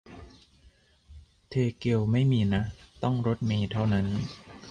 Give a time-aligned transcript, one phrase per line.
[1.49, 2.63] เทเกลไม่มีนะ
[3.03, 4.07] ต้องรถเมล์เท่านั้น